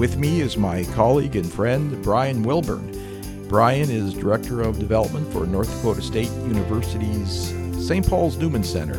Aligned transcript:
With 0.00 0.16
me 0.16 0.40
is 0.40 0.56
my 0.56 0.84
colleague 0.94 1.36
and 1.36 1.52
friend, 1.52 2.02
Brian 2.02 2.42
Wilburn. 2.42 3.46
Brian 3.48 3.90
is 3.90 4.14
Director 4.14 4.62
of 4.62 4.78
Development 4.78 5.30
for 5.30 5.46
North 5.46 5.70
Dakota 5.76 6.00
State 6.00 6.30
University's 6.30 7.54
St. 7.86 8.08
Paul's 8.08 8.38
Newman 8.38 8.64
Center. 8.64 8.96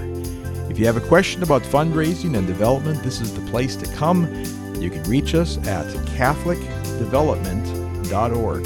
If 0.69 0.77
you 0.77 0.85
have 0.85 0.97
a 0.97 1.07
question 1.07 1.41
about 1.41 1.63
fundraising 1.63 2.37
and 2.37 2.45
development, 2.45 3.01
this 3.01 3.19
is 3.19 3.33
the 3.33 3.41
place 3.49 3.75
to 3.77 3.91
come. 3.95 4.31
You 4.75 4.91
can 4.91 5.01
reach 5.05 5.33
us 5.33 5.57
at 5.67 5.87
CatholicDevelopment.org. 5.87 8.63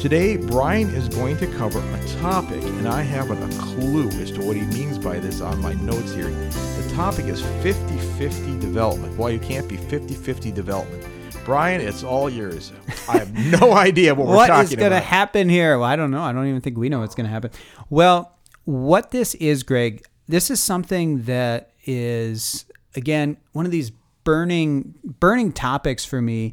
Today, 0.00 0.38
Brian 0.38 0.88
is 0.94 1.10
going 1.10 1.36
to 1.36 1.46
cover 1.58 1.80
a 1.80 2.08
topic, 2.22 2.62
and 2.62 2.88
I 2.88 3.02
haven't 3.02 3.42
a 3.42 3.48
clue 3.58 4.08
as 4.08 4.30
to 4.30 4.40
what 4.40 4.56
he 4.56 4.62
means 4.62 4.96
by 4.96 5.18
this 5.18 5.42
on 5.42 5.60
my 5.60 5.74
notes 5.74 6.14
here. 6.14 6.30
The 6.30 6.90
topic 6.94 7.26
is 7.26 7.42
50 7.62 7.98
50 8.16 8.58
development. 8.58 9.18
Well, 9.18 9.30
you 9.30 9.38
can't 9.38 9.68
be 9.68 9.76
50 9.76 10.14
50 10.14 10.50
development. 10.50 11.04
Brian, 11.48 11.80
it's 11.80 12.04
all 12.04 12.28
yours. 12.28 12.72
I 13.08 13.20
have 13.20 13.32
no 13.34 13.72
idea 13.74 14.14
what, 14.14 14.26
we're 14.26 14.36
what 14.36 14.48
talking 14.48 14.64
is 14.64 14.76
going 14.76 14.90
to 14.90 14.98
about. 14.98 15.04
happen 15.04 15.48
here? 15.48 15.78
Well, 15.78 15.88
I 15.88 15.96
don't 15.96 16.10
know. 16.10 16.20
I 16.20 16.30
don't 16.30 16.46
even 16.46 16.60
think 16.60 16.76
we 16.76 16.90
know 16.90 17.00
what's 17.00 17.14
going 17.14 17.24
to 17.24 17.30
happen. 17.32 17.50
Well, 17.88 18.36
what 18.66 19.12
this 19.12 19.34
is, 19.36 19.62
Greg, 19.62 20.04
this 20.28 20.50
is 20.50 20.62
something 20.62 21.22
that 21.22 21.70
is 21.86 22.66
again 22.94 23.38
one 23.52 23.64
of 23.64 23.72
these 23.72 23.92
burning 24.24 24.92
burning 25.20 25.52
topics 25.52 26.04
for 26.04 26.20
me 26.20 26.52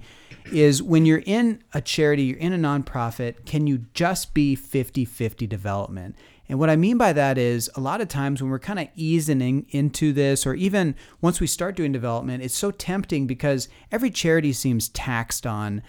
is 0.54 0.82
when 0.82 1.06
you're 1.06 1.24
in 1.26 1.62
a 1.74 1.82
charity, 1.82 2.24
you're 2.24 2.38
in 2.38 2.54
a 2.54 2.58
nonprofit, 2.58 3.46
can 3.46 3.68
you 3.68 3.80
just 3.94 4.34
be 4.34 4.56
50-50 4.56 5.50
development? 5.50 6.16
And 6.48 6.60
what 6.60 6.70
I 6.70 6.76
mean 6.76 6.98
by 6.98 7.12
that 7.14 7.38
is 7.38 7.70
a 7.76 7.80
lot 7.80 8.02
of 8.02 8.08
times 8.08 8.42
when 8.42 8.52
we're 8.52 8.60
kind 8.60 8.80
of 8.80 8.88
easing 8.96 9.66
into 9.70 10.14
this, 10.14 10.46
or 10.46 10.54
even 10.54 10.96
once 11.22 11.40
we 11.42 11.48
start 11.48 11.76
doing 11.76 11.92
development, 11.92 12.44
it's 12.44 12.54
so 12.56 12.70
tempting 12.72 13.26
because 13.26 13.68
every 13.92 14.12
charity 14.12 14.54
seems 14.54 14.90
taxed 14.90 15.46
on 15.48 15.82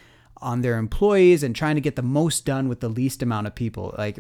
on 0.43 0.61
their 0.61 0.77
employees 0.79 1.43
and 1.43 1.57
trying 1.57 1.75
to 1.77 1.81
get 1.81 1.97
the 1.97 2.03
most 2.03 2.45
done 2.45 2.69
with 2.69 2.81
the 2.81 2.89
least 2.89 3.23
amount 3.23 3.47
of 3.47 3.55
people. 3.55 3.95
Like 3.97 4.19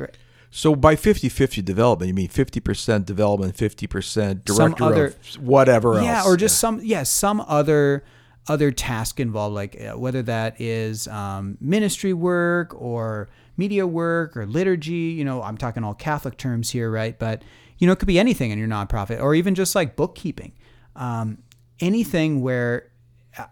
So 0.50 0.74
by 0.74 0.96
50-50 0.96 1.62
development, 1.62 2.08
you 2.08 2.14
mean 2.14 2.28
50% 2.28 3.04
development, 3.04 3.54
50% 3.54 4.44
director 4.44 4.44
Some 4.54 4.74
other- 4.80 5.06
of 5.06 5.16
whatever 5.38 5.94
else. 5.94 6.04
yeah, 6.04 6.24
or 6.24 6.36
just 6.38 6.58
some 6.58 6.80
yeah 6.82 7.02
some 7.02 7.40
other 7.46 8.04
other 8.48 8.70
task 8.70 9.18
involved, 9.20 9.54
like 9.54 9.76
uh, 9.80 9.98
whether 9.98 10.22
that 10.22 10.60
is 10.60 11.08
um, 11.08 11.58
ministry 11.60 12.12
work 12.12 12.74
or 12.80 13.28
media 13.56 13.86
work 13.86 14.36
or 14.36 14.46
liturgy. 14.46 15.14
You 15.16 15.24
know, 15.24 15.42
I'm 15.42 15.56
talking 15.56 15.84
all 15.84 15.94
Catholic 15.94 16.36
terms 16.36 16.70
here, 16.70 16.90
right? 16.90 17.18
But 17.18 17.42
you 17.78 17.86
know, 17.86 17.92
it 17.92 17.98
could 17.98 18.08
be 18.08 18.18
anything 18.18 18.50
in 18.50 18.58
your 18.58 18.68
nonprofit, 18.68 19.20
or 19.20 19.34
even 19.34 19.54
just 19.54 19.74
like 19.74 19.96
bookkeeping. 19.96 20.52
Um, 20.94 21.38
anything 21.80 22.40
where 22.40 22.90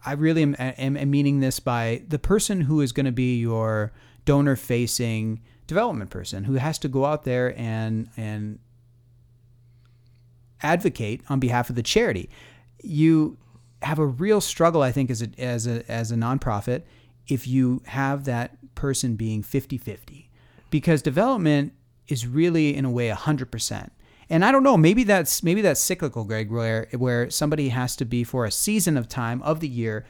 I 0.05 0.13
really 0.13 0.43
am, 0.43 0.57
am, 0.59 0.97
am 0.97 1.11
meaning 1.11 1.41
this 1.41 1.61
by 1.61 2.03
the 2.09 2.19
person 2.19 2.63
who 2.63 2.81
is 2.81 2.93
going 2.93 3.07
to 3.07 3.13
be 3.13 3.39
your 3.39 3.93
donor 4.25 4.57
facing 4.57 5.43
development 5.67 6.11
person 6.11 6.45
who 6.45 6.55
has 6.55 6.79
to 6.79 6.89
go 6.89 7.05
out 7.05 7.25
there 7.25 7.59
and 7.59 8.09
and 8.17 8.59
advocate 10.63 11.23
on 11.29 11.41
behalf 11.41 11.69
of 11.69 11.77
the 11.77 11.83
charity. 11.83 12.31
You 12.83 13.37
have 13.83 13.99
a 13.99 14.07
real 14.07 14.41
struggle, 14.41 14.81
I 14.83 14.93
think, 14.93 15.11
as 15.11 15.21
a, 15.21 15.29
as 15.39 15.67
a, 15.67 15.91
as 15.91 16.11
a 16.11 16.15
nonprofit 16.15 16.83
if 17.29 17.47
you 17.47 17.83
have 17.87 18.25
that 18.25 18.57
person 18.75 19.17
being 19.17 19.43
50 19.43 19.79
50. 19.79 20.31
Because 20.71 21.03
development 21.03 21.73
is 22.09 22.27
really, 22.27 22.75
in 22.75 22.85
a 22.85 22.91
way, 22.91 23.09
100%. 23.11 23.91
And 24.31 24.45
I 24.45 24.53
don't 24.53 24.63
know, 24.63 24.77
maybe 24.77 25.05
that's 25.05 25.43
maybe 25.43 25.61
that's 25.61 25.81
cyclical, 25.81 26.25
Greg, 26.25 26.51
where 26.51 26.89
where 26.93 27.29
somebody 27.31 27.69
has 27.69 27.95
to 27.97 28.05
be 28.05 28.25
for 28.25 28.45
a 28.45 28.51
season 28.51 28.97
of 28.97 29.09
time 29.09 29.43
of 29.43 29.61
the 29.61 29.69
year 29.69 30.07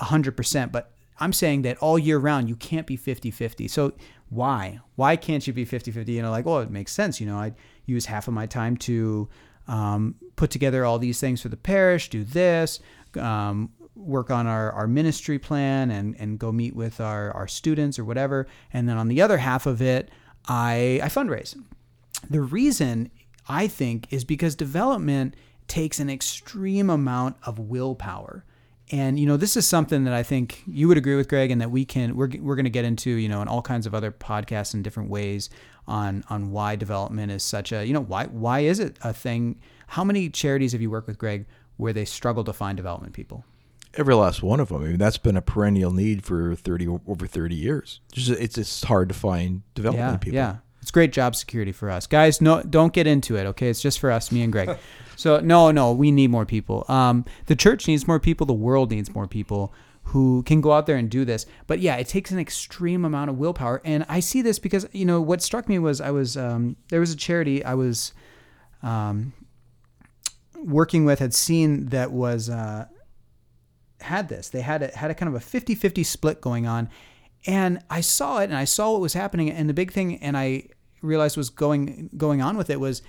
100%, 0.00 0.72
but 0.72 0.92
I'm 1.18 1.32
saying 1.32 1.62
that 1.62 1.78
all 1.78 1.98
year 1.98 2.18
round 2.18 2.48
you 2.48 2.56
can't 2.56 2.86
be 2.86 2.98
50-50. 2.98 3.70
So 3.70 3.94
why? 4.28 4.80
Why 4.96 5.16
can't 5.16 5.46
you 5.46 5.52
be 5.52 5.64
50-50? 5.64 6.08
You 6.08 6.22
know, 6.22 6.30
like, 6.30 6.44
well, 6.44 6.58
it 6.58 6.70
makes 6.70 6.92
sense, 6.92 7.20
you 7.20 7.26
know, 7.26 7.36
I 7.36 7.54
use 7.86 8.06
half 8.06 8.28
of 8.28 8.34
my 8.34 8.46
time 8.46 8.76
to 8.78 9.28
um, 9.68 10.16
put 10.36 10.50
together 10.50 10.84
all 10.84 10.98
these 10.98 11.18
things 11.20 11.40
for 11.40 11.48
the 11.48 11.56
parish, 11.56 12.10
do 12.10 12.24
this, 12.24 12.80
um, 13.18 13.70
work 13.96 14.30
on 14.30 14.46
our, 14.46 14.70
our 14.72 14.86
ministry 14.86 15.38
plan 15.38 15.90
and, 15.90 16.14
and 16.18 16.38
go 16.38 16.52
meet 16.52 16.76
with 16.76 17.00
our, 17.00 17.32
our 17.32 17.48
students 17.48 17.98
or 17.98 18.04
whatever. 18.04 18.46
And 18.72 18.88
then 18.88 18.96
on 18.96 19.08
the 19.08 19.22
other 19.22 19.38
half 19.38 19.66
of 19.66 19.80
it, 19.80 20.10
I, 20.46 21.00
I 21.02 21.08
fundraise. 21.08 21.58
The 22.28 22.40
reason 22.40 23.10
I 23.48 23.66
think 23.68 24.12
is 24.12 24.24
because 24.24 24.54
development 24.54 25.34
takes 25.68 25.98
an 25.98 26.10
extreme 26.10 26.90
amount 26.90 27.36
of 27.44 27.58
willpower. 27.58 28.44
And 28.90 29.18
you 29.18 29.26
know, 29.26 29.36
this 29.36 29.56
is 29.56 29.66
something 29.66 30.04
that 30.04 30.14
I 30.14 30.22
think 30.22 30.62
you 30.66 30.86
would 30.86 30.96
agree 30.96 31.16
with, 31.16 31.28
Greg, 31.28 31.50
and 31.50 31.60
that 31.60 31.72
we 31.72 31.84
can 31.84 32.14
we're 32.14 32.30
we're 32.40 32.54
going 32.54 32.64
to 32.64 32.70
get 32.70 32.84
into, 32.84 33.10
you 33.10 33.28
know, 33.28 33.42
in 33.42 33.48
all 33.48 33.62
kinds 33.62 33.84
of 33.84 33.94
other 33.96 34.12
podcasts 34.12 34.74
in 34.74 34.82
different 34.82 35.10
ways 35.10 35.50
on 35.88 36.22
on 36.30 36.52
why 36.52 36.76
development 36.76 37.32
is 37.32 37.42
such 37.42 37.72
a 37.72 37.84
you 37.84 37.92
know 37.92 38.02
why 38.02 38.26
why 38.26 38.60
is 38.60 38.78
it 38.78 38.96
a 39.02 39.12
thing? 39.12 39.60
How 39.88 40.04
many 40.04 40.30
charities 40.30 40.70
have 40.70 40.80
you 40.80 40.90
worked 40.90 41.08
with, 41.08 41.18
Greg, 41.18 41.46
where 41.78 41.92
they 41.92 42.04
struggle 42.04 42.44
to 42.44 42.52
find 42.52 42.76
development 42.76 43.12
people? 43.12 43.44
Every 43.94 44.14
last 44.14 44.42
one 44.42 44.60
of 44.60 44.68
them. 44.68 44.82
I 44.82 44.86
mean, 44.86 44.98
that's 44.98 45.18
been 45.18 45.36
a 45.36 45.42
perennial 45.42 45.92
need 45.92 46.24
for 46.24 46.54
30 46.54 46.86
over 47.06 47.26
30 47.26 47.54
years. 47.54 48.00
It's 48.12 48.26
just, 48.26 48.40
it's 48.40 48.54
just 48.56 48.84
hard 48.84 49.08
to 49.08 49.14
find 49.14 49.62
development 49.74 50.12
yeah, 50.12 50.16
people. 50.18 50.34
Yeah, 50.34 50.56
it's 50.82 50.90
great 50.90 51.12
job 51.12 51.34
security 51.34 51.72
for 51.72 51.90
us, 51.90 52.06
guys. 52.06 52.40
No, 52.40 52.62
don't 52.62 52.92
get 52.92 53.06
into 53.06 53.36
it. 53.36 53.46
Okay, 53.46 53.68
it's 53.68 53.80
just 53.80 53.98
for 53.98 54.10
us, 54.10 54.30
me 54.30 54.42
and 54.42 54.52
Greg. 54.52 54.76
so 55.16 55.40
no, 55.40 55.70
no, 55.70 55.92
we 55.92 56.12
need 56.12 56.30
more 56.30 56.46
people. 56.46 56.84
Um, 56.88 57.24
the 57.46 57.56
church 57.56 57.88
needs 57.88 58.06
more 58.06 58.20
people. 58.20 58.46
The 58.46 58.52
world 58.52 58.90
needs 58.90 59.14
more 59.14 59.26
people 59.26 59.72
who 60.06 60.44
can 60.44 60.60
go 60.60 60.72
out 60.72 60.86
there 60.86 60.96
and 60.96 61.10
do 61.10 61.24
this. 61.24 61.46
But 61.66 61.80
yeah, 61.80 61.96
it 61.96 62.06
takes 62.06 62.30
an 62.30 62.38
extreme 62.38 63.04
amount 63.04 63.30
of 63.30 63.38
willpower. 63.38 63.82
And 63.84 64.06
I 64.08 64.20
see 64.20 64.42
this 64.42 64.58
because 64.58 64.86
you 64.92 65.04
know 65.04 65.20
what 65.20 65.42
struck 65.42 65.68
me 65.68 65.78
was 65.78 66.00
I 66.00 66.10
was 66.10 66.36
um, 66.36 66.76
there 66.88 67.00
was 67.00 67.12
a 67.12 67.16
charity 67.16 67.64
I 67.64 67.74
was 67.74 68.12
um, 68.82 69.32
working 70.62 71.04
with 71.04 71.18
had 71.18 71.34
seen 71.34 71.86
that 71.86 72.12
was 72.12 72.48
uh, 72.48 72.86
had 74.00 74.28
this. 74.28 74.48
They 74.48 74.60
had 74.60 74.82
a, 74.82 74.96
had 74.96 75.10
a 75.10 75.14
kind 75.14 75.34
of 75.34 75.40
a 75.40 75.44
50-50 75.44 76.04
split 76.04 76.40
going 76.40 76.66
on. 76.66 76.88
And 77.46 77.80
I 77.90 78.00
saw 78.00 78.38
it 78.38 78.44
and 78.44 78.56
I 78.56 78.64
saw 78.64 78.92
what 78.92 79.00
was 79.00 79.14
happening 79.14 79.50
and 79.50 79.68
the 79.68 79.74
big 79.74 79.92
thing 79.92 80.16
and 80.18 80.36
I 80.36 80.68
realized 81.02 81.36
was 81.36 81.50
going 81.50 82.10
going 82.16 82.42
on 82.42 82.56
with 82.56 82.70
it 82.70 82.80
was 82.80 83.02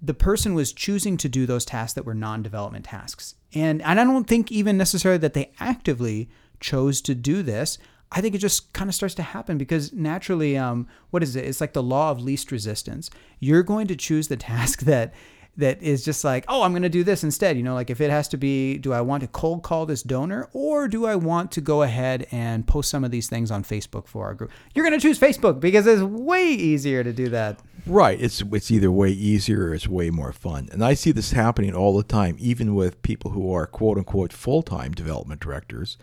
the 0.00 0.14
person 0.14 0.54
was 0.54 0.72
choosing 0.72 1.16
to 1.16 1.28
do 1.28 1.46
those 1.46 1.64
tasks 1.64 1.94
that 1.94 2.04
were 2.04 2.14
non-development 2.14 2.84
tasks. 2.84 3.34
And 3.54 3.82
and 3.82 4.00
I 4.00 4.04
don't 4.04 4.26
think 4.26 4.52
even 4.52 4.76
necessarily 4.76 5.18
that 5.18 5.34
they 5.34 5.52
actively 5.60 6.28
chose 6.60 7.00
to 7.02 7.14
do 7.14 7.42
this. 7.42 7.78
I 8.10 8.20
think 8.20 8.34
it 8.34 8.38
just 8.38 8.72
kind 8.72 8.90
of 8.90 8.94
starts 8.94 9.14
to 9.16 9.22
happen 9.22 9.56
because 9.56 9.92
naturally, 9.92 10.56
um, 10.56 10.86
what 11.10 11.22
is 11.22 11.34
it? 11.34 11.46
It's 11.46 11.60
like 11.60 11.72
the 11.72 11.82
law 11.82 12.10
of 12.10 12.20
least 12.20 12.52
resistance. 12.52 13.10
You're 13.40 13.62
going 13.62 13.86
to 13.86 13.96
choose 13.96 14.28
the 14.28 14.36
task 14.52 14.80
that 14.80 15.14
that 15.56 15.82
is 15.82 16.04
just 16.04 16.24
like, 16.24 16.44
oh, 16.48 16.62
I'm 16.62 16.72
going 16.72 16.82
to 16.82 16.88
do 16.88 17.04
this 17.04 17.22
instead. 17.22 17.56
You 17.56 17.62
know, 17.62 17.74
like 17.74 17.90
if 17.90 18.00
it 18.00 18.10
has 18.10 18.28
to 18.28 18.36
be, 18.36 18.78
do 18.78 18.92
I 18.92 19.02
want 19.02 19.22
to 19.22 19.26
cold 19.28 19.62
call 19.62 19.84
this 19.84 20.02
donor 20.02 20.48
or 20.52 20.88
do 20.88 21.04
I 21.04 21.16
want 21.16 21.52
to 21.52 21.60
go 21.60 21.82
ahead 21.82 22.26
and 22.32 22.66
post 22.66 22.90
some 22.90 23.04
of 23.04 23.10
these 23.10 23.28
things 23.28 23.50
on 23.50 23.62
Facebook 23.62 24.06
for 24.06 24.26
our 24.26 24.34
group? 24.34 24.50
You're 24.74 24.86
going 24.86 24.98
to 24.98 25.02
choose 25.02 25.18
Facebook 25.18 25.60
because 25.60 25.86
it's 25.86 26.02
way 26.02 26.48
easier 26.48 27.04
to 27.04 27.12
do 27.12 27.28
that. 27.28 27.60
Right. 27.86 28.20
It's 28.20 28.42
it's 28.52 28.70
either 28.70 28.90
way 28.90 29.10
easier 29.10 29.66
or 29.66 29.74
it's 29.74 29.88
way 29.88 30.10
more 30.10 30.32
fun. 30.32 30.68
And 30.72 30.84
I 30.84 30.94
see 30.94 31.10
this 31.12 31.32
happening 31.32 31.74
all 31.74 31.96
the 31.96 32.04
time, 32.04 32.36
even 32.38 32.74
with 32.74 33.02
people 33.02 33.32
who 33.32 33.52
are 33.52 33.66
quote 33.66 33.98
unquote 33.98 34.32
full 34.32 34.62
time 34.62 34.92
development 34.92 35.40
directors. 35.40 35.98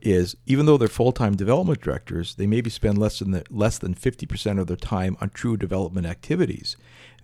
Is 0.00 0.36
even 0.46 0.66
though 0.66 0.76
they're 0.76 0.88
full 0.88 1.12
time 1.12 1.36
development 1.36 1.80
directors, 1.80 2.34
they 2.34 2.48
maybe 2.48 2.70
spend 2.70 2.98
less 2.98 3.20
than 3.20 3.30
the, 3.30 3.44
less 3.50 3.78
than 3.78 3.94
fifty 3.94 4.26
percent 4.26 4.58
of 4.58 4.66
their 4.66 4.76
time 4.76 5.16
on 5.20 5.30
true 5.30 5.56
development 5.56 6.08
activities. 6.08 6.76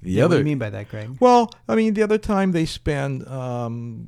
The 0.03 0.13
Yeah, 0.13 0.25
other, 0.27 0.37
what 0.37 0.39
do 0.39 0.39
you 0.41 0.45
mean 0.53 0.59
by 0.59 0.71
that, 0.71 0.89
Greg? 0.89 1.17
well, 1.21 1.51
I 1.69 1.75
mean, 1.75 1.95
the 1.95 2.03
other 2.03 2.19
time 2.19 2.53
they 2.53 2.67
spend 2.67 3.27
um, 3.29 4.07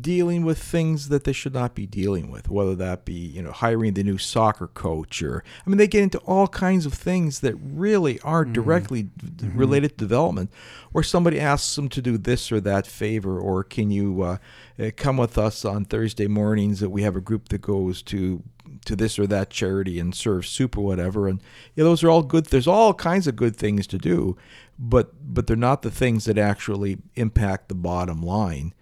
dealing 0.00 0.44
with 0.44 0.58
things 0.58 1.08
that 1.08 1.24
they 1.24 1.32
should 1.32 1.52
not 1.52 1.74
be 1.74 1.86
dealing 1.86 2.30
with, 2.30 2.48
whether 2.48 2.74
that 2.76 3.04
be, 3.04 3.12
you 3.14 3.42
know, 3.42 3.50
hiring 3.52 3.94
the 3.94 4.02
new 4.04 4.16
soccer 4.18 4.68
coach 4.68 5.22
or, 5.22 5.42
I 5.66 5.68
mean, 5.70 5.76
they 5.78 5.88
get 5.88 6.02
into 6.02 6.18
all 6.20 6.46
kinds 6.48 6.86
of 6.86 6.94
things 6.94 7.40
that 7.40 7.54
really 7.56 8.20
aren't 8.20 8.52
directly 8.52 9.04
d- 9.04 9.48
related 9.54 9.90
to 9.90 9.96
development. 9.96 10.50
Or 10.94 11.02
somebody 11.02 11.38
asks 11.40 11.74
them 11.76 11.88
to 11.90 12.00
do 12.00 12.16
this 12.16 12.50
or 12.50 12.60
that 12.60 12.86
favor, 12.86 13.38
or 13.38 13.64
can 13.64 13.90
you 13.90 14.22
uh, 14.22 14.38
uh, 14.78 14.90
come 14.96 15.16
with 15.18 15.36
us 15.36 15.64
on 15.64 15.84
Thursday 15.84 16.26
mornings 16.28 16.80
that 16.80 16.90
we 16.90 17.02
have 17.02 17.16
a 17.16 17.20
group 17.20 17.48
that 17.50 17.60
goes 17.60 18.00
to 18.04 18.42
to 18.86 18.96
this 18.96 19.18
or 19.18 19.26
that 19.26 19.50
charity 19.50 19.98
and 20.00 20.14
serve 20.14 20.46
soup 20.46 20.76
or 20.78 20.84
whatever. 20.84 21.28
And 21.28 21.40
yeah 21.74 21.84
those 21.84 22.02
are 22.04 22.10
all 22.10 22.22
good 22.22 22.46
there's 22.46 22.66
all 22.66 22.94
kinds 22.94 23.26
of 23.26 23.36
good 23.36 23.56
things 23.56 23.86
to 23.88 23.98
do 23.98 24.36
but 24.78 25.12
but 25.34 25.46
they're 25.46 25.56
not 25.56 25.82
the 25.82 25.90
things 25.90 26.24
that 26.26 26.38
actually 26.38 26.98
impact 27.14 27.68
the 27.68 27.74
bottom 27.74 28.20
line 28.22 28.72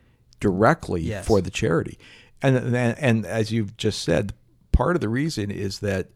directly 0.40 1.02
Yes. 1.02 1.26
for 1.26 1.40
the 1.40 1.50
charity. 1.50 1.98
And, 2.42 2.56
and 2.56 2.98
and 2.98 3.26
as 3.26 3.50
you've 3.52 3.76
just 3.76 4.02
said 4.02 4.34
part 4.72 4.96
of 4.96 5.00
the 5.00 5.08
reason 5.08 5.50
is 5.50 5.80
that 5.80 6.08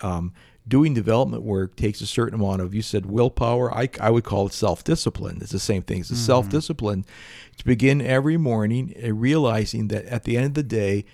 um, 0.00 0.32
doing 0.66 0.94
development 0.94 1.42
work 1.42 1.76
takes 1.76 2.00
a 2.00 2.06
certain 2.06 2.40
amount 2.40 2.62
of 2.62 2.74
you 2.74 2.80
said 2.80 3.04
willpower 3.06 3.72
i, 3.74 3.88
I 4.00 4.10
would 4.10 4.24
call 4.24 4.46
it 4.46 4.52
self-discipline. 4.54 5.38
It's 5.42 5.52
the 5.52 5.58
same 5.58 5.82
thing 5.82 6.00
it's 6.00 6.10
a 6.10 6.16
self-discipline 6.16 7.04
to 7.58 7.64
begin 7.64 8.00
every 8.00 8.36
morning 8.38 8.94
uh, 9.04 9.12
realizing 9.12 9.88
that 9.88 10.04
at 10.06 10.24
the 10.24 10.36
end 10.36 10.46
of 10.46 10.54
the 10.54 10.62
day 10.62 11.04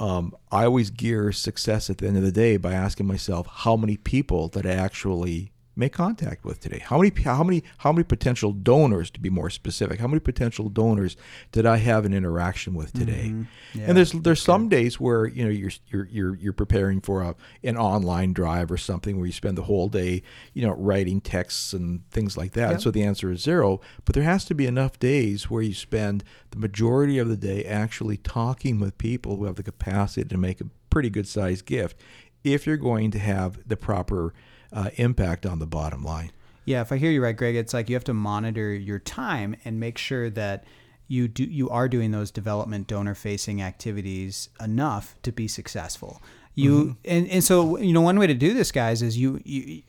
um, 0.00 0.34
I 0.52 0.64
always 0.64 0.90
gear 0.90 1.32
success 1.32 1.90
at 1.90 1.98
the 1.98 2.06
end 2.06 2.16
of 2.16 2.22
the 2.22 2.32
day 2.32 2.56
by 2.56 2.72
asking 2.72 3.06
myself 3.06 3.46
how 3.48 3.76
many 3.76 3.96
people 3.96 4.48
did 4.48 4.66
I 4.66 4.72
actually 4.72 5.52
make 5.78 5.92
contact 5.92 6.44
with 6.44 6.60
today? 6.60 6.80
How 6.84 6.98
many 6.98 7.12
how 7.22 7.42
many 7.44 7.62
how 7.78 7.92
many 7.92 8.04
potential 8.04 8.52
donors 8.52 9.10
to 9.12 9.20
be 9.20 9.30
more 9.30 9.48
specific? 9.48 10.00
How 10.00 10.08
many 10.08 10.20
potential 10.20 10.68
donors 10.68 11.16
did 11.52 11.64
I 11.64 11.76
have 11.76 12.04
an 12.04 12.12
interaction 12.12 12.74
with 12.74 12.92
today? 12.92 13.32
Yeah, 13.74 13.84
and 13.86 13.96
there's 13.96 14.12
there's 14.12 14.42
some 14.42 14.68
days 14.68 14.98
where 14.98 15.26
you 15.26 15.44
know 15.44 15.50
you're 15.50 15.70
you're 15.88 16.08
you're 16.10 16.36
you're 16.36 16.52
preparing 16.52 17.00
for 17.00 17.22
a 17.22 17.36
an 17.62 17.76
online 17.76 18.32
drive 18.32 18.70
or 18.72 18.76
something 18.76 19.16
where 19.16 19.26
you 19.26 19.32
spend 19.32 19.56
the 19.56 19.62
whole 19.62 19.88
day 19.88 20.22
you 20.52 20.66
know 20.66 20.74
writing 20.74 21.20
texts 21.20 21.72
and 21.72 22.08
things 22.10 22.36
like 22.36 22.52
that. 22.52 22.82
So 22.82 22.90
the 22.90 23.04
answer 23.04 23.30
is 23.30 23.40
zero. 23.40 23.80
But 24.04 24.14
there 24.14 24.24
has 24.24 24.44
to 24.46 24.54
be 24.54 24.66
enough 24.66 24.98
days 24.98 25.48
where 25.48 25.62
you 25.62 25.74
spend 25.74 26.24
the 26.50 26.58
majority 26.58 27.18
of 27.18 27.28
the 27.28 27.36
day 27.36 27.64
actually 27.64 28.16
talking 28.16 28.80
with 28.80 28.98
people 28.98 29.36
who 29.36 29.44
have 29.44 29.56
the 29.56 29.62
capacity 29.62 30.28
to 30.28 30.36
make 30.36 30.60
a 30.60 30.64
pretty 30.90 31.10
good 31.10 31.28
sized 31.28 31.66
gift 31.66 31.96
if 32.44 32.66
you're 32.66 32.76
going 32.76 33.10
to 33.10 33.18
have 33.18 33.58
the 33.66 33.76
proper 33.76 34.32
uh, 34.72 34.90
impact 34.96 35.46
on 35.46 35.58
the 35.58 35.66
bottom 35.66 36.02
line. 36.02 36.32
Yeah, 36.64 36.82
if 36.82 36.92
I 36.92 36.98
hear 36.98 37.10
you 37.10 37.22
right, 37.22 37.36
Greg, 37.36 37.56
it's 37.56 37.72
like 37.72 37.88
you 37.88 37.96
have 37.96 38.04
to 38.04 38.14
monitor 38.14 38.74
your 38.74 38.98
time 38.98 39.56
and 39.64 39.80
make 39.80 39.96
sure 39.96 40.28
that 40.30 40.64
you 41.06 41.26
do 41.26 41.44
you 41.44 41.70
are 41.70 41.88
doing 41.88 42.10
those 42.10 42.30
development 42.30 42.86
donor 42.86 43.14
facing 43.14 43.62
activities 43.62 44.50
enough 44.60 45.16
to 45.22 45.32
be 45.32 45.48
successful. 45.48 46.22
You 46.54 46.96
and, 47.04 47.28
and 47.28 47.42
so 47.42 47.78
you 47.78 47.92
know 47.92 48.02
one 48.02 48.18
way 48.18 48.26
to 48.26 48.34
do 48.34 48.52
this, 48.52 48.70
guys, 48.70 49.00
is 49.00 49.16
you 49.16 49.40
you 49.44 49.82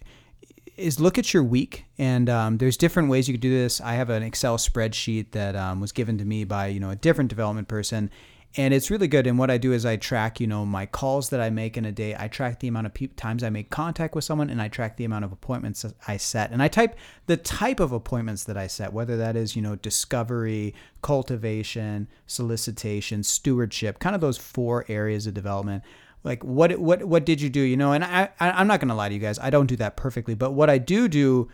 is 0.77 0.99
look 0.99 1.17
at 1.17 1.33
your 1.33 1.43
week 1.43 1.85
and 1.97 2.29
um, 2.29 2.57
there's 2.57 2.77
different 2.77 3.09
ways 3.09 3.27
you 3.27 3.33
could 3.33 3.41
do 3.41 3.49
this. 3.49 3.81
I 3.81 3.95
have 3.95 4.09
an 4.09 4.23
Excel 4.23 4.57
spreadsheet 4.57 5.31
that 5.31 5.55
um, 5.57 5.81
was 5.81 5.91
given 5.91 6.17
to 6.19 6.25
me 6.25 6.45
by 6.45 6.67
you 6.67 6.79
know 6.79 6.91
a 6.91 6.95
different 6.95 7.29
development 7.29 7.67
person 7.67 8.09
and 8.57 8.73
it's 8.73 8.89
really 8.89 9.07
good. 9.07 9.27
And 9.27 9.37
what 9.37 9.51
I 9.51 9.59
do 9.59 9.73
is 9.73 9.85
I 9.85 9.95
track, 9.95 10.39
you 10.39 10.47
know, 10.47 10.65
my 10.65 10.87
calls 10.87 11.29
that 11.29 11.39
I 11.39 11.51
make 11.51 11.77
in 11.77 11.85
a 11.85 11.91
day. 11.91 12.15
I 12.17 12.27
track 12.27 12.59
the 12.59 12.67
amount 12.67 12.87
of 12.87 12.93
pe- 12.95 13.07
times 13.07 13.43
I 13.43 13.51
make 13.51 13.69
contact 13.69 14.15
with 14.15 14.23
someone, 14.23 14.49
and 14.49 14.59
I 14.59 14.67
track 14.67 14.97
the 14.97 15.05
amount 15.05 15.25
of 15.25 15.31
appointments 15.31 15.85
I 16.07 16.17
set. 16.17 16.51
And 16.51 16.61
I 16.63 16.67
type 16.67 16.97
the 17.27 17.37
type 17.37 17.79
of 17.79 17.91
appointments 17.91 18.45
that 18.45 18.57
I 18.57 18.65
set, 18.65 18.91
whether 18.91 19.17
that 19.17 19.35
is, 19.35 19.55
you 19.55 19.61
know, 19.61 19.75
discovery, 19.75 20.73
cultivation, 21.03 22.07
solicitation, 22.25 23.21
stewardship, 23.21 23.99
kind 23.99 24.15
of 24.15 24.21
those 24.21 24.37
four 24.37 24.83
areas 24.87 25.27
of 25.27 25.35
development. 25.35 25.83
Like 26.23 26.43
what 26.43 26.77
what 26.79 27.03
what 27.05 27.25
did 27.25 27.39
you 27.41 27.49
do? 27.49 27.61
You 27.61 27.77
know, 27.77 27.93
and 27.93 28.03
I, 28.03 28.29
I 28.39 28.51
I'm 28.51 28.67
not 28.67 28.79
gonna 28.79 28.95
lie 28.95 29.09
to 29.09 29.15
you 29.15 29.21
guys, 29.21 29.37
I 29.39 29.51
don't 29.51 29.67
do 29.67 29.75
that 29.77 29.95
perfectly, 29.95 30.33
but 30.33 30.51
what 30.51 30.69
I 30.69 30.79
do 30.79 31.07
do 31.07 31.49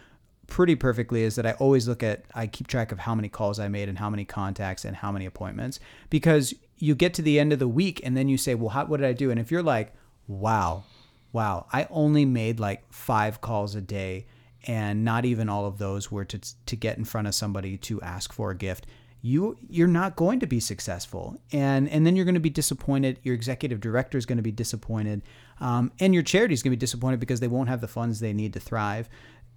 pretty 0.47 0.75
perfectly 0.75 1.23
is 1.23 1.35
that 1.35 1.45
I 1.45 1.53
always 1.53 1.87
look 1.87 2.03
at 2.03 2.25
I 2.33 2.47
keep 2.47 2.67
track 2.67 2.91
of 2.91 2.99
how 2.99 3.15
many 3.15 3.29
calls 3.29 3.59
I 3.59 3.67
made 3.67 3.89
and 3.89 3.97
how 3.97 4.09
many 4.09 4.25
contacts 4.25 4.85
and 4.85 4.95
how 4.95 5.11
many 5.11 5.25
appointments 5.25 5.79
because 6.09 6.53
you 6.77 6.95
get 6.95 7.13
to 7.15 7.21
the 7.21 7.39
end 7.39 7.53
of 7.53 7.59
the 7.59 7.67
week 7.67 8.01
and 8.03 8.15
then 8.15 8.27
you 8.27 8.37
say, 8.37 8.55
"Well, 8.55 8.69
how, 8.69 8.85
what 8.85 8.99
did 8.99 9.07
I 9.07 9.13
do?" 9.13 9.31
And 9.31 9.39
if 9.39 9.51
you're 9.51 9.63
like, 9.63 9.93
"Wow, 10.27 10.83
wow, 11.31 11.67
I 11.71 11.87
only 11.89 12.25
made 12.25 12.59
like 12.59 12.83
5 12.91 13.41
calls 13.41 13.75
a 13.75 13.81
day 13.81 14.25
and 14.67 15.05
not 15.05 15.25
even 15.25 15.47
all 15.49 15.65
of 15.65 15.77
those 15.77 16.11
were 16.11 16.25
to 16.25 16.39
to 16.65 16.75
get 16.75 16.97
in 16.97 17.05
front 17.05 17.27
of 17.27 17.35
somebody 17.35 17.77
to 17.77 18.01
ask 18.01 18.33
for 18.33 18.51
a 18.51 18.55
gift." 18.55 18.85
You 19.21 19.57
you're 19.67 19.87
not 19.87 20.15
going 20.15 20.39
to 20.41 20.47
be 20.47 20.59
successful, 20.59 21.41
and 21.51 21.89
and 21.89 22.05
then 22.05 22.15
you're 22.15 22.25
going 22.25 22.35
to 22.35 22.39
be 22.41 22.51
disappointed. 22.51 23.19
Your 23.23 23.33
executive 23.33 23.79
director 23.79 24.19
is 24.19 24.25
going 24.27 24.37
to 24.37 24.43
be 24.43 24.51
disappointed, 24.51 25.23
um, 25.59 25.91
and 25.99 26.13
your 26.13 26.21
charity 26.21 26.53
is 26.53 26.61
going 26.61 26.71
to 26.71 26.77
be 26.77 26.79
disappointed 26.79 27.19
because 27.19 27.39
they 27.39 27.47
won't 27.47 27.69
have 27.69 27.81
the 27.81 27.87
funds 27.87 28.19
they 28.19 28.33
need 28.33 28.53
to 28.53 28.59
thrive 28.59 29.09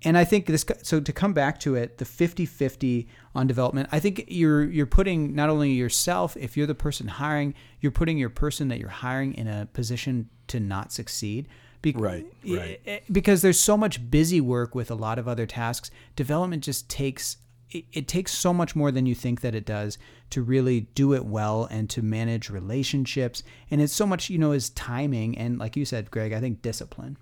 and 0.04 0.16
I 0.16 0.24
think 0.24 0.46
this 0.46 0.64
so 0.82 1.00
to 1.00 1.12
come 1.12 1.32
back 1.32 1.58
to 1.60 1.74
it 1.74 1.98
the 1.98 2.04
50-50 2.04 3.06
on 3.34 3.46
development 3.46 3.88
I 3.92 3.98
think 4.00 4.24
you're 4.28 4.64
you're 4.64 4.86
putting 4.86 5.34
not 5.34 5.50
only 5.50 5.72
yourself 5.72 6.36
if 6.36 6.56
you're 6.56 6.66
the 6.66 6.74
person 6.74 7.08
hiring 7.08 7.54
you're 7.80 7.92
putting 7.92 8.18
your 8.18 8.30
person 8.30 8.68
that 8.68 8.78
you're 8.78 8.88
hiring 8.88 9.34
in 9.34 9.46
a 9.48 9.66
position 9.72 10.28
to 10.48 10.60
not 10.60 10.92
succeed. 10.92 11.48
Be- 11.80 11.92
Right, 11.92 12.26
right. 12.44 12.80
eh, 12.86 13.00
because 13.12 13.42
there's 13.42 13.60
so 13.60 13.76
much 13.76 14.10
busy 14.10 14.40
work 14.40 14.74
with 14.74 14.90
a 14.90 14.94
lot 14.96 15.18
of 15.18 15.28
other 15.28 15.46
tasks 15.46 15.90
development 16.16 16.64
just 16.64 16.88
takes 16.88 17.36
it, 17.70 17.84
it 17.92 18.08
takes 18.08 18.32
so 18.32 18.52
much 18.54 18.74
more 18.74 18.90
than 18.90 19.04
you 19.06 19.14
think 19.14 19.42
that 19.42 19.54
it 19.54 19.66
does 19.66 19.98
to 20.30 20.42
really 20.42 20.80
do 20.94 21.12
it 21.12 21.24
well 21.24 21.68
and 21.70 21.88
to 21.90 22.02
manage 22.02 22.48
relationships. 22.50 23.42
And 23.70 23.80
it's 23.80 23.92
so 23.92 24.06
much 24.06 24.30
you 24.30 24.38
know 24.38 24.52
is 24.52 24.70
timing 24.70 25.36
and 25.38 25.58
like 25.58 25.76
you 25.76 25.84
said 25.84 26.10
Greg 26.10 26.32
I 26.32 26.40
think 26.40 26.62
discipline. 26.62 27.16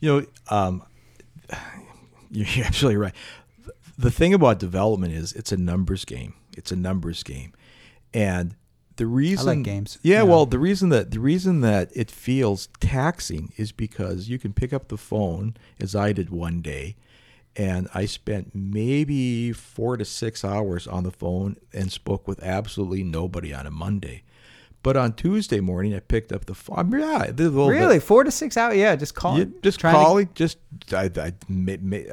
You 0.00 0.08
know, 0.10 0.26
um, 0.56 0.82
you're 2.30 2.66
absolutely 2.66 2.96
right. 2.96 3.14
The 3.98 4.10
thing 4.10 4.34
about 4.34 4.58
development 4.58 5.14
is 5.14 5.32
it's 5.32 5.52
a 5.52 5.56
numbers 5.56 6.04
game. 6.04 6.34
It's 6.56 6.70
a 6.72 6.76
numbers 6.76 7.22
game, 7.22 7.52
and 8.14 8.54
the 8.96 9.06
reason—like 9.06 9.62
games. 9.62 9.98
Yeah, 10.02 10.18
Yeah. 10.18 10.22
well, 10.24 10.46
the 10.46 10.58
reason 10.58 10.88
that 10.90 11.10
the 11.10 11.20
reason 11.20 11.60
that 11.62 11.90
it 11.94 12.10
feels 12.10 12.68
taxing 12.80 13.52
is 13.56 13.72
because 13.72 14.28
you 14.28 14.38
can 14.38 14.52
pick 14.52 14.72
up 14.72 14.88
the 14.88 14.96
phone 14.96 15.54
as 15.80 15.94
I 15.94 16.12
did 16.12 16.30
one 16.30 16.60
day, 16.62 16.96
and 17.56 17.88
I 17.94 18.06
spent 18.06 18.54
maybe 18.54 19.52
four 19.52 19.96
to 19.96 20.04
six 20.04 20.44
hours 20.44 20.86
on 20.86 21.04
the 21.04 21.10
phone 21.10 21.56
and 21.72 21.90
spoke 21.92 22.26
with 22.28 22.42
absolutely 22.42 23.02
nobody 23.02 23.52
on 23.52 23.66
a 23.66 23.70
Monday. 23.70 24.22
But 24.86 24.96
on 24.96 25.14
Tuesday 25.14 25.58
morning, 25.58 25.96
I 25.96 25.98
picked 25.98 26.30
up 26.30 26.44
the 26.44 26.54
phone. 26.54 26.92
Yeah, 26.92 27.26
the 27.32 27.50
little 27.50 27.66
bit- 27.70 27.72
Really, 27.80 27.98
four 27.98 28.22
to 28.22 28.30
six 28.30 28.56
hours? 28.56 28.76
Yeah, 28.76 28.94
just 28.94 29.16
call. 29.16 29.36
yeah, 29.36 29.46
just 29.60 29.80
Trying 29.80 29.94
to- 29.94 30.00
calling. 30.00 30.28
Just 30.36 30.58
I, 30.92 31.10
I, 31.16 31.32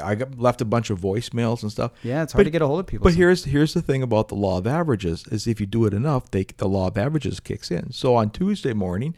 I 0.04 0.16
got 0.16 0.40
left 0.40 0.60
a 0.60 0.66
bunch 0.66 0.90
of 0.90 1.00
voicemails 1.00 1.62
and 1.62 1.72
stuff. 1.72 1.92
yeah, 2.02 2.24
it's 2.24 2.34
hard 2.34 2.40
But- 2.40 2.46
to 2.46 2.50
get 2.50 2.64
a 2.64 2.66
hold 2.68 2.80
of 2.80 2.88
people. 2.88 3.04
But 3.04 3.14
here's 3.14 3.44
here's 3.46 3.76
the 3.76 3.82
thing 3.84 4.02
about 4.02 4.30
the 4.30 4.36
law 4.36 4.58
of 4.58 4.66
averages 4.66 5.28
is 5.28 5.46
if 5.46 5.60
you 5.62 5.68
do 5.68 5.86
it 5.86 5.94
enough, 5.94 6.32
they 6.32 6.46
the 6.58 6.68
law 6.68 6.88
of 6.88 6.98
averages 6.98 7.40
kicks 7.40 7.70
in. 7.70 7.92
So 7.92 8.16
on 8.16 8.32
Tuesday 8.32 8.74
morning, 8.74 9.16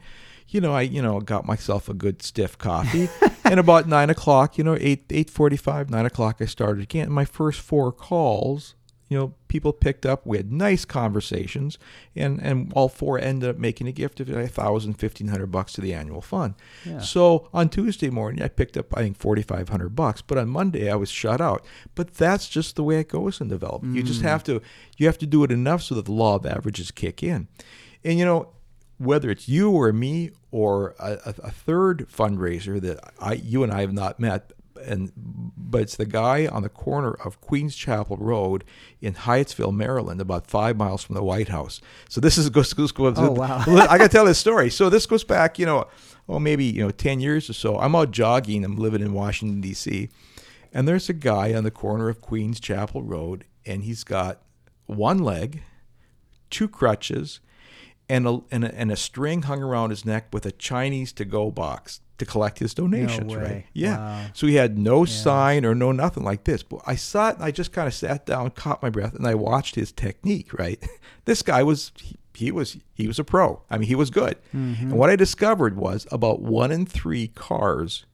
you 0.48 0.60
know, 0.60 0.74
I 0.74 0.82
you 0.82 1.00
know 1.00 1.18
got 1.20 1.46
myself 1.46 1.88
a 1.88 1.94
good 1.94 2.20
stiff 2.20 2.58
coffee, 2.58 3.08
and 3.44 3.58
about 3.58 3.88
nine 3.88 4.10
o'clock, 4.10 4.58
you 4.58 4.64
know, 4.64 4.76
eight 4.78 5.06
eight 5.08 5.30
forty 5.30 5.56
five, 5.56 5.88
nine 5.88 6.04
o'clock, 6.04 6.36
I 6.40 6.44
started 6.44 6.82
again. 6.82 7.10
My 7.10 7.24
first 7.24 7.60
four 7.60 7.90
calls, 7.90 8.74
you 9.08 9.16
know, 9.16 9.34
people 9.48 9.72
picked 9.72 10.04
up. 10.04 10.26
We 10.26 10.36
had 10.36 10.50
nice 10.52 10.84
conversations, 10.84 11.78
and 12.16 12.40
and 12.42 12.72
all 12.74 12.88
four 12.88 13.18
ended 13.18 13.48
up 13.48 13.56
making 13.56 13.86
a 13.86 13.92
gift 13.92 14.18
of 14.20 14.28
a 14.28 14.48
thousand, 14.48 14.94
fifteen 14.94 15.28
hundred 15.28 15.52
bucks 15.52 15.72
to 15.74 15.80
the 15.80 15.94
annual 15.94 16.20
fund. 16.20 16.54
Yeah. 16.84 17.00
So 17.00 17.48
on 17.54 17.68
Tuesday 17.68 18.10
morning, 18.10 18.42
I 18.42 18.48
picked 18.48 18.76
up 18.76 18.96
I 18.96 19.02
think 19.02 19.16
forty 19.16 19.42
five 19.42 19.68
hundred 19.68 19.90
bucks, 19.90 20.22
but 20.22 20.38
on 20.38 20.48
Monday 20.48 20.90
I 20.90 20.96
was 20.96 21.10
shut 21.10 21.40
out. 21.40 21.64
But 21.94 22.14
that's 22.14 22.48
just 22.48 22.74
the 22.74 22.82
way 22.82 22.98
it 22.98 23.08
goes 23.08 23.40
in 23.40 23.48
development. 23.48 23.94
You 23.94 24.02
just 24.02 24.20
mm. 24.20 24.24
have 24.24 24.42
to 24.44 24.60
you 24.96 25.06
have 25.06 25.18
to 25.18 25.26
do 25.26 25.44
it 25.44 25.52
enough 25.52 25.82
so 25.82 25.94
that 25.94 26.06
the 26.06 26.12
law 26.12 26.34
of 26.34 26.44
averages 26.44 26.90
kick 26.90 27.22
in, 27.22 27.46
and 28.02 28.18
you 28.18 28.24
know 28.24 28.48
whether 28.98 29.30
it's 29.30 29.48
you 29.48 29.70
or 29.70 29.92
me 29.92 30.30
or 30.50 30.94
a, 30.98 31.12
a, 31.26 31.34
a 31.44 31.50
third 31.50 32.06
fundraiser 32.10 32.80
that 32.80 33.12
I 33.20 33.34
you 33.34 33.62
and 33.62 33.72
I 33.72 33.82
have 33.82 33.92
not 33.92 34.18
met. 34.18 34.52
And 34.84 35.12
but 35.56 35.82
it's 35.82 35.96
the 35.96 36.06
guy 36.06 36.46
on 36.46 36.62
the 36.62 36.68
corner 36.68 37.12
of 37.12 37.40
Queens 37.40 37.74
Chapel 37.74 38.16
Road 38.16 38.64
in 39.00 39.14
Hyattsville, 39.14 39.74
Maryland, 39.74 40.20
about 40.20 40.46
five 40.46 40.76
miles 40.76 41.02
from 41.02 41.14
the 41.14 41.22
White 41.22 41.48
House. 41.48 41.80
So 42.08 42.20
this 42.20 42.38
is 42.38 42.48
goes 42.50 42.72
goes, 42.72 42.92
goes 42.92 43.14
Oh, 43.18 43.30
wow. 43.32 43.62
I 43.66 43.98
got 43.98 44.04
to 44.04 44.08
tell 44.08 44.24
this 44.24 44.38
story. 44.38 44.70
So 44.70 44.88
this 44.90 45.06
goes 45.06 45.24
back, 45.24 45.58
you 45.58 45.66
know, 45.66 45.86
oh 46.28 46.38
maybe 46.38 46.64
you 46.64 46.82
know 46.82 46.90
ten 46.90 47.20
years 47.20 47.48
or 47.50 47.54
so. 47.54 47.78
I'm 47.78 47.94
out 47.94 48.10
jogging. 48.10 48.64
I'm 48.64 48.76
living 48.76 49.02
in 49.02 49.12
Washington 49.12 49.60
D.C. 49.60 50.08
And 50.72 50.86
there's 50.86 51.08
a 51.08 51.14
guy 51.14 51.54
on 51.54 51.64
the 51.64 51.70
corner 51.70 52.08
of 52.08 52.20
Queens 52.20 52.60
Chapel 52.60 53.02
Road, 53.02 53.44
and 53.64 53.84
he's 53.84 54.04
got 54.04 54.42
one 54.86 55.18
leg, 55.18 55.62
two 56.50 56.68
crutches, 56.68 57.40
and 58.08 58.26
a, 58.26 58.40
and 58.50 58.64
a, 58.64 58.74
and 58.74 58.92
a 58.92 58.96
string 58.96 59.42
hung 59.42 59.62
around 59.62 59.90
his 59.90 60.04
neck 60.04 60.28
with 60.32 60.46
a 60.46 60.52
Chinese 60.52 61.12
to 61.14 61.24
go 61.24 61.50
box 61.50 62.00
to 62.18 62.24
collect 62.24 62.60
his 62.60 62.72
donations, 62.72 63.34
way. 63.34 63.42
right? 63.42 63.66
Yeah. 63.74 63.98
Wow. 63.98 64.26
So 64.32 64.46
he 64.46 64.54
had 64.54 64.78
no 64.78 65.04
sign 65.04 65.66
or 65.66 65.74
no 65.74 65.92
nothing 65.92 66.24
like 66.24 66.44
this. 66.44 66.62
But 66.62 66.80
I 66.86 66.94
saw 66.94 67.28
it 67.30 67.36
and 67.36 67.44
I 67.44 67.50
just 67.50 67.72
kind 67.72 67.86
of 67.86 67.92
sat 67.94 68.24
down, 68.24 68.50
caught 68.50 68.82
my 68.82 68.88
breath, 68.90 69.14
and 69.14 69.26
I 69.26 69.34
watched 69.34 69.74
his 69.74 69.92
technique, 69.92 70.52
right? 70.58 70.82
This 71.26 71.42
guy 71.42 71.64
was 71.64 71.90
he, 72.00 72.14
he 72.34 72.52
was 72.52 72.76
he 72.94 73.08
was 73.08 73.18
a 73.18 73.24
pro. 73.24 73.60
I 73.68 73.78
mean, 73.78 73.88
he 73.88 73.96
was 73.96 74.10
good. 74.10 74.36
Mm-hmm. 74.54 74.90
And 74.90 74.92
what 74.92 75.10
I 75.10 75.16
discovered 75.16 75.76
was 75.76 76.06
about 76.12 76.40
one 76.40 76.70
in 76.70 76.86
three 76.86 77.26
cars 77.28 78.06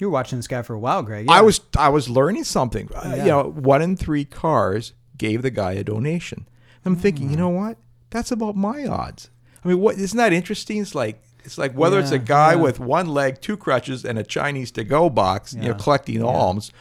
you 0.00 0.06
were 0.08 0.12
watching 0.12 0.38
this 0.38 0.46
guy 0.48 0.62
for 0.62 0.74
a 0.74 0.78
while, 0.78 1.02
Greg. 1.04 1.26
I 1.28 1.42
was 1.42 1.60
I 1.78 1.88
was 1.90 2.08
learning 2.08 2.42
something. 2.44 2.88
Uh, 2.94 3.02
Yeah. 3.16 3.16
You 3.24 3.30
know, 3.30 3.42
one 3.50 3.82
in 3.82 3.96
three 3.96 4.24
cars 4.24 4.92
gave 5.16 5.42
the 5.42 5.50
guy 5.50 5.72
a 5.72 5.84
donation. 5.84 6.48
I'm 6.84 6.96
thinking, 6.96 7.30
you 7.30 7.36
Mm. 7.36 7.38
know 7.40 7.48
what? 7.50 7.78
That's 8.10 8.30
about 8.30 8.56
my 8.56 8.86
odds. 8.86 9.30
I 9.64 9.68
mean, 9.68 9.80
what 9.80 9.96
isn't 9.98 10.16
that 10.16 10.32
interesting? 10.32 10.78
It's 10.78 10.94
like 10.94 11.22
it's 11.44 11.58
like 11.58 11.72
whether 11.72 11.98
it's 11.98 12.10
a 12.10 12.18
guy 12.18 12.52
yeah. 12.52 12.60
with 12.60 12.80
one 12.80 13.08
leg, 13.08 13.40
two 13.40 13.56
crutches, 13.56 14.04
and 14.04 14.18
a 14.18 14.22
Chinese 14.22 14.70
to 14.72 14.84
go 14.84 15.08
box, 15.10 15.54
you 15.54 15.60
know, 15.60 15.66
Yeah, 15.68 15.74
collecting 15.74 16.22
alms, 16.22 16.72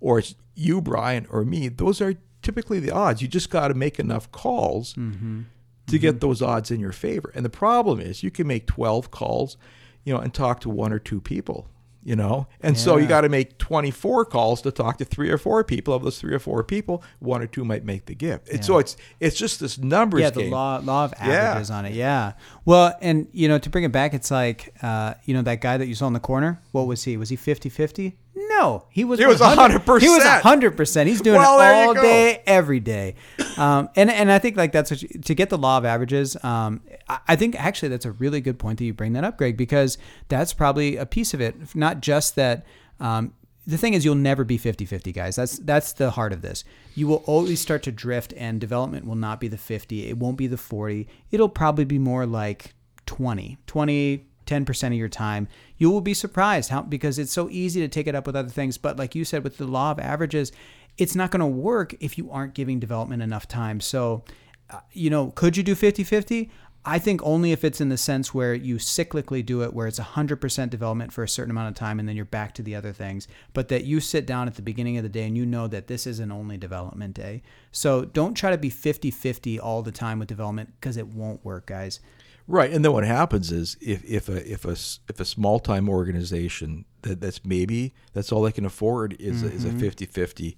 or 0.00 0.18
it's 0.18 0.34
you, 0.54 0.80
Brian, 0.80 1.26
or 1.30 1.44
me. 1.44 1.68
Those 1.68 2.00
are 2.00 2.14
typically 2.42 2.80
the 2.80 2.90
odds. 2.90 3.22
You 3.22 3.28
just 3.28 3.50
got 3.50 3.68
to 3.68 3.74
make 3.74 3.98
enough 3.98 4.30
calls 4.32 4.94
Mm-hmm. 4.94 5.42
to 5.88 5.98
get 5.98 6.20
those 6.20 6.40
odds 6.42 6.70
in 6.70 6.80
your 6.80 6.92
favor. 6.92 7.32
And 7.34 7.44
the 7.44 7.50
problem 7.50 8.00
is, 8.00 8.22
you 8.22 8.30
can 8.30 8.46
make 8.46 8.66
12 8.66 9.10
calls, 9.10 9.56
you 10.04 10.12
know, 10.14 10.20
and 10.20 10.32
talk 10.32 10.60
to 10.60 10.70
one 10.70 10.92
or 10.92 10.98
two 10.98 11.20
people. 11.20 11.68
You 12.04 12.16
know 12.16 12.46
and 12.60 12.76
so 12.76 12.96
you 12.96 13.06
got 13.06 13.20
to 13.20 13.28
make 13.28 13.58
24 13.58 14.24
calls 14.24 14.60
to 14.62 14.70
talk 14.72 14.98
to 14.98 15.04
three 15.04 15.30
or 15.30 15.38
four 15.38 15.62
people 15.62 15.94
of 15.94 16.02
those 16.02 16.18
three 16.18 16.34
or 16.34 16.38
four 16.38 16.64
people 16.64 17.02
one 17.20 17.40
or 17.40 17.46
two 17.46 17.64
might 17.64 17.84
make 17.84 18.06
the 18.06 18.14
gift 18.14 18.48
and 18.48 18.64
so 18.64 18.78
it's 18.78 18.96
it's 19.20 19.36
just 19.36 19.60
this 19.60 19.78
numbers 19.78 20.20
yeah, 20.22 20.30
the 20.30 20.42
game 20.42 20.50
law 20.52 20.78
law 20.82 21.04
of 21.04 21.14
Yeah. 21.20 21.26
averages 21.50 21.70
on 21.70 21.86
it. 21.86 21.92
Yeah. 21.94 22.32
Well, 22.64 22.94
and 23.00 23.26
you 23.32 23.48
know, 23.48 23.58
to 23.58 23.70
bring 23.70 23.84
it 23.84 23.92
back, 23.92 24.14
it's 24.14 24.30
like 24.30 24.72
uh, 24.82 25.14
you 25.24 25.34
know 25.34 25.42
that 25.42 25.60
guy 25.60 25.76
that 25.76 25.86
you 25.86 25.94
saw 25.94 26.06
in 26.06 26.12
the 26.12 26.20
corner. 26.20 26.60
What 26.72 26.86
was 26.86 27.02
he? 27.04 27.16
Was 27.16 27.28
he 27.28 27.36
50-50? 27.36 28.14
No, 28.34 28.86
he 28.90 29.04
was. 29.04 29.18
He 29.18 29.26
was 29.26 29.40
100%. 29.40 30.00
He 30.00 30.08
was 30.08 30.22
100%. 30.22 31.06
He's 31.06 31.20
doing 31.20 31.38
Well, 31.38 31.60
it 31.60 31.86
all 31.88 31.94
day, 31.94 32.42
every 32.46 32.80
day. 32.80 33.14
Um, 33.58 33.88
and 33.96 34.10
and 34.10 34.30
I 34.30 34.38
think 34.38 34.56
like 34.56 34.72
that's 34.72 34.90
what 34.90 35.02
you, 35.02 35.08
to 35.08 35.34
get 35.34 35.50
the 35.50 35.58
law 35.58 35.78
of 35.78 35.84
averages. 35.84 36.42
Um, 36.44 36.82
I, 37.08 37.36
think 37.36 37.54
actually 37.58 37.88
that's 37.88 38.06
a 38.06 38.12
really 38.12 38.40
good 38.40 38.58
point 38.58 38.78
that 38.78 38.84
you 38.84 38.94
bring 38.94 39.12
that 39.14 39.24
up, 39.24 39.38
Greg, 39.38 39.56
because 39.56 39.98
that's 40.28 40.52
probably 40.52 40.96
a 40.96 41.06
piece 41.06 41.34
of 41.34 41.40
it. 41.40 41.74
Not 41.74 42.00
just 42.00 42.36
that. 42.36 42.64
Um, 43.00 43.34
the 43.66 43.78
thing 43.78 43.94
is 43.94 44.04
you'll 44.04 44.14
never 44.16 44.42
be 44.42 44.58
50-50 44.58 45.14
guys 45.14 45.36
that's 45.36 45.58
that's 45.58 45.92
the 45.92 46.10
heart 46.10 46.32
of 46.32 46.42
this 46.42 46.64
you 46.96 47.06
will 47.06 47.22
always 47.26 47.60
start 47.60 47.84
to 47.84 47.92
drift 47.92 48.34
and 48.36 48.60
development 48.60 49.06
will 49.06 49.14
not 49.14 49.38
be 49.38 49.46
the 49.46 49.56
50 49.56 50.08
it 50.08 50.18
won't 50.18 50.36
be 50.36 50.48
the 50.48 50.56
40 50.56 51.06
it'll 51.30 51.48
probably 51.48 51.84
be 51.84 51.98
more 51.98 52.26
like 52.26 52.74
20 53.06 53.58
20 53.66 54.26
10% 54.46 54.86
of 54.88 54.92
your 54.94 55.08
time 55.08 55.46
you 55.78 55.90
will 55.90 56.00
be 56.00 56.14
surprised 56.14 56.70
how 56.70 56.82
because 56.82 57.18
it's 57.18 57.32
so 57.32 57.48
easy 57.50 57.80
to 57.80 57.88
take 57.88 58.08
it 58.08 58.14
up 58.14 58.26
with 58.26 58.34
other 58.34 58.48
things 58.48 58.76
but 58.76 58.98
like 58.98 59.14
you 59.14 59.24
said 59.24 59.44
with 59.44 59.56
the 59.56 59.66
law 59.66 59.92
of 59.92 60.00
averages 60.00 60.50
it's 60.98 61.14
not 61.14 61.30
going 61.30 61.40
to 61.40 61.46
work 61.46 61.94
if 62.00 62.18
you 62.18 62.30
aren't 62.30 62.54
giving 62.54 62.78
development 62.78 63.22
enough 63.22 63.46
time 63.48 63.80
so 63.80 64.24
uh, 64.70 64.80
you 64.92 65.10
know 65.10 65.30
could 65.30 65.56
you 65.56 65.62
do 65.62 65.74
50-50 65.74 66.50
I 66.84 66.98
think 66.98 67.20
only 67.22 67.52
if 67.52 67.62
it's 67.62 67.80
in 67.80 67.90
the 67.90 67.96
sense 67.96 68.34
where 68.34 68.54
you 68.54 68.76
cyclically 68.76 69.46
do 69.46 69.62
it, 69.62 69.72
where 69.72 69.86
it's 69.86 70.00
100% 70.00 70.70
development 70.70 71.12
for 71.12 71.22
a 71.22 71.28
certain 71.28 71.52
amount 71.52 71.68
of 71.68 71.74
time 71.76 72.00
and 72.00 72.08
then 72.08 72.16
you're 72.16 72.24
back 72.24 72.54
to 72.54 72.62
the 72.62 72.74
other 72.74 72.92
things, 72.92 73.28
but 73.52 73.68
that 73.68 73.84
you 73.84 74.00
sit 74.00 74.26
down 74.26 74.48
at 74.48 74.56
the 74.56 74.62
beginning 74.62 74.96
of 74.96 75.04
the 75.04 75.08
day 75.08 75.24
and 75.24 75.36
you 75.36 75.46
know 75.46 75.68
that 75.68 75.86
this 75.86 76.08
isn't 76.08 76.32
only 76.32 76.58
development 76.58 77.14
day. 77.14 77.42
So 77.70 78.04
don't 78.04 78.34
try 78.34 78.50
to 78.50 78.58
be 78.58 78.68
50 78.68 79.12
50 79.12 79.60
all 79.60 79.82
the 79.82 79.92
time 79.92 80.18
with 80.18 80.26
development 80.26 80.72
because 80.80 80.96
it 80.96 81.06
won't 81.06 81.44
work, 81.44 81.66
guys. 81.66 82.00
Right, 82.48 82.72
and 82.72 82.84
then 82.84 82.92
what 82.92 83.04
happens 83.04 83.52
is 83.52 83.76
if, 83.80 84.04
if 84.04 84.28
a 84.28 84.50
if 84.50 84.64
a 84.64 84.72
if 84.72 85.20
a 85.20 85.24
small 85.24 85.60
time 85.60 85.88
organization 85.88 86.84
that 87.02 87.20
that's 87.20 87.44
maybe 87.44 87.94
that's 88.12 88.32
all 88.32 88.42
they 88.42 88.52
can 88.52 88.64
afford 88.64 89.16
is 89.20 89.42
a, 89.42 89.46
is 89.46 89.64
a 89.64 89.70
50-50. 89.70 90.56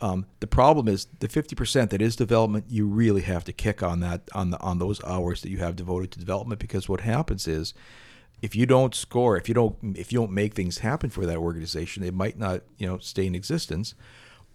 Um, 0.00 0.26
the 0.40 0.46
problem 0.46 0.86
is 0.88 1.06
the 1.20 1.28
fifty 1.28 1.54
percent 1.54 1.90
that 1.90 2.02
is 2.02 2.16
development. 2.16 2.66
You 2.68 2.86
really 2.86 3.22
have 3.22 3.44
to 3.44 3.52
kick 3.52 3.82
on 3.82 4.00
that 4.00 4.28
on 4.34 4.50
the 4.50 4.60
on 4.60 4.78
those 4.78 5.02
hours 5.04 5.40
that 5.42 5.50
you 5.50 5.58
have 5.58 5.76
devoted 5.76 6.10
to 6.12 6.18
development 6.18 6.60
because 6.60 6.88
what 6.88 7.00
happens 7.00 7.48
is 7.48 7.72
if 8.42 8.54
you 8.54 8.66
don't 8.66 8.94
score, 8.94 9.36
if 9.36 9.48
you 9.48 9.54
don't 9.54 9.96
if 9.96 10.12
you 10.12 10.18
don't 10.18 10.32
make 10.32 10.54
things 10.54 10.78
happen 10.78 11.10
for 11.10 11.24
that 11.24 11.38
organization, 11.38 12.02
they 12.02 12.10
might 12.10 12.38
not 12.38 12.62
you 12.76 12.86
know 12.86 12.98
stay 12.98 13.26
in 13.26 13.34
existence. 13.34 13.94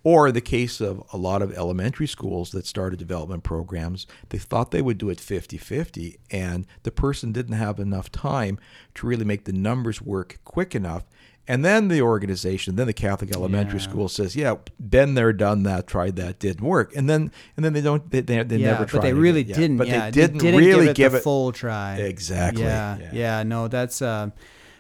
Or 0.03 0.32
the 0.32 0.41
case 0.41 0.79
of 0.79 1.03
a 1.12 1.18
lot 1.18 1.41
of 1.41 1.51
elementary 1.58 2.08
schools 2.08 2.51
that 2.51 2.65
started 2.65 3.00
development 3.00 3.44
programs, 3.44 4.08
they 4.29 4.38
thought 4.38 4.72
they 4.72 4.82
would 4.82 4.98
do 4.98 5.10
it 5.10 5.20
50 5.20 5.58
50, 5.58 6.20
and 6.32 6.65
the 6.84 6.91
person 6.91 7.34
didn't 7.34 7.56
have 7.56 7.79
enough 7.79 8.10
time 8.12 8.58
to 8.96 9.08
really 9.08 9.25
make 9.25 9.44
the 9.44 9.51
numbers 9.51 10.01
work 10.01 10.39
quick 10.46 10.74
enough. 10.74 11.03
And 11.50 11.65
then 11.65 11.88
the 11.88 12.01
organization, 12.03 12.75
then 12.75 12.86
the 12.86 12.94
Catholic 12.94 13.36
elementary 13.36 13.79
Yeah. 13.79 13.88
school 13.89 14.08
says, 14.08 14.36
"Yeah, 14.36 14.56
been 14.79 15.15
there, 15.15 15.34
done 15.34 15.63
that, 15.63 15.88
tried 15.88 16.15
that, 16.18 16.38
didn't 16.38 16.63
work." 16.63 16.96
And 16.96 17.10
then, 17.10 17.32
and 17.58 17.65
then 17.65 17.74
they 17.74 17.82
don't, 17.82 18.08
they, 18.12 18.22
they, 18.22 18.44
they 18.44 18.58
yeah, 18.58 18.72
never 18.74 18.86
tried. 18.86 19.00
but 19.00 19.08
they 19.08 19.13
really 19.13 19.44
didn't. 19.44 19.77
But 19.77 19.88
yeah, 19.88 20.06
they 20.06 20.12
didn't, 20.12 20.38
give 20.38 20.56
really 20.56 20.89
it 20.89 20.96
give 20.96 21.15
it 21.15 21.24
full 21.24 21.51
try. 21.51 21.96
exactly. 21.98 22.62
Yeah, 22.63 23.00
yeah, 23.12 23.41
no, 23.44 23.68
that's 23.68 24.00
uh, 24.01 24.29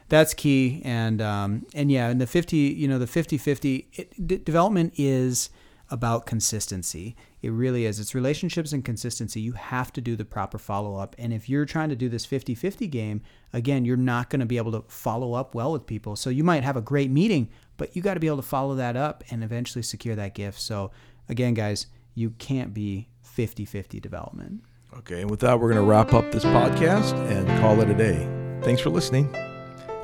that's 0.09 0.33
key, 0.33 0.81
and 0.83 1.21
um, 1.21 1.65
and 1.73 1.91
yeah, 1.91 2.09
and 2.09 2.19
the 2.19 2.27
fifty, 2.27 2.57
you 2.57 2.87
know, 2.87 2.99
the 2.99 3.05
50-50, 3.05 3.85
it, 3.93 4.27
d- 4.27 4.37
development 4.37 4.93
is 4.97 5.49
about 5.91 6.25
consistency. 6.25 7.15
It 7.41 7.49
really 7.49 7.85
is. 7.85 7.99
It's 7.99 8.13
relationships 8.13 8.73
and 8.73 8.83
consistency. 8.83 9.39
You 9.39 9.53
have 9.53 9.91
to 9.93 10.01
do 10.01 10.15
the 10.15 10.25
proper 10.25 10.57
follow 10.57 10.95
up, 10.95 11.15
and 11.17 11.33
if 11.33 11.47
you're 11.49 11.65
trying 11.65 11.89
to 11.89 11.95
do 11.95 12.09
this 12.09 12.25
50-50 12.25 12.89
game, 12.89 13.21
again, 13.53 13.85
you're 13.85 13.97
not 13.97 14.29
going 14.29 14.39
to 14.41 14.45
be 14.45 14.57
able 14.57 14.71
to 14.73 14.83
follow 14.87 15.33
up 15.33 15.55
well 15.55 15.71
with 15.71 15.85
people. 15.85 16.15
So 16.15 16.29
you 16.29 16.43
might 16.43 16.63
have 16.63 16.77
a 16.77 16.81
great 16.81 17.09
meeting, 17.09 17.49
but 17.77 17.95
you 17.95 18.01
got 18.01 18.15
to 18.15 18.19
be 18.19 18.27
able 18.27 18.37
to 18.37 18.43
follow 18.43 18.75
that 18.75 18.95
up 18.95 19.23
and 19.29 19.43
eventually 19.43 19.83
secure 19.83 20.15
that 20.15 20.35
gift. 20.35 20.59
So 20.59 20.91
again, 21.27 21.53
guys, 21.53 21.87
you 22.13 22.31
can't 22.31 22.73
be 22.73 23.07
50-50 23.25 24.01
development. 24.01 24.63
Okay, 24.97 25.21
and 25.21 25.29
with 25.29 25.39
that, 25.41 25.59
we're 25.59 25.71
going 25.71 25.83
to 25.83 25.89
wrap 25.89 26.13
up 26.13 26.31
this 26.31 26.43
podcast 26.43 27.13
and 27.31 27.47
call 27.61 27.79
it 27.81 27.89
a 27.89 27.95
day. 27.95 28.27
Thanks 28.63 28.81
for 28.81 28.89
listening. 28.89 29.33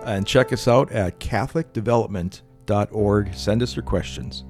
And 0.05 0.25
check 0.25 0.53
us 0.53 0.67
out 0.67 0.91
at 0.91 1.19
CatholicDevelopment.org. 1.19 3.33
Send 3.33 3.63
us 3.63 3.75
your 3.75 3.83
questions. 3.83 4.45